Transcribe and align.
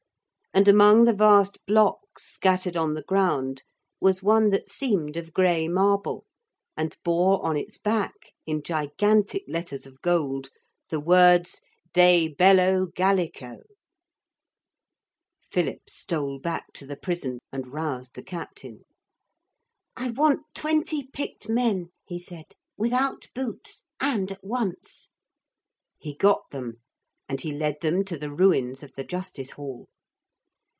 And 0.53 0.67
among 0.67 1.05
the 1.05 1.13
vast 1.13 1.65
blocks 1.65 2.25
scattered 2.25 2.75
on 2.75 2.93
the 2.93 3.03
ground 3.03 3.63
was 4.01 4.21
one 4.21 4.49
that 4.49 4.69
seemed 4.69 5.15
of 5.15 5.31
grey 5.31 5.69
marble, 5.69 6.25
and 6.75 6.97
bore 7.05 7.41
on 7.45 7.55
its 7.55 7.77
back 7.77 8.33
in 8.45 8.61
gigantic 8.61 9.45
letters 9.47 9.85
of 9.85 10.01
gold 10.01 10.49
the 10.89 10.99
words 10.99 11.61
De 11.93 12.27
Bello 12.27 12.87
Gallico. 12.87 13.59
Philip 15.41 15.89
stole 15.89 16.37
back 16.37 16.73
to 16.73 16.85
the 16.85 16.97
prison 16.97 17.39
and 17.53 17.67
roused 17.71 18.15
the 18.15 18.21
captain. 18.23 18.83
'I 19.95 20.09
want 20.11 20.41
twenty 20.53 21.07
picked 21.13 21.47
men,' 21.47 21.91
he 22.03 22.19
said, 22.19 22.57
'without 22.77 23.27
boots 23.33 23.85
and 24.01 24.33
at 24.33 24.43
once.' 24.43 25.07
He 25.97 26.13
got 26.13 26.49
them, 26.51 26.81
and 27.29 27.39
he 27.39 27.53
led 27.53 27.77
them 27.79 28.03
to 28.03 28.17
the 28.17 28.33
ruins 28.33 28.83
of 28.83 28.91
the 28.95 29.05
Justice 29.05 29.51
Hall. 29.51 29.87